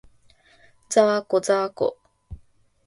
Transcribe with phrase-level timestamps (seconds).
[0.89, 1.95] ざーこ、ざーこ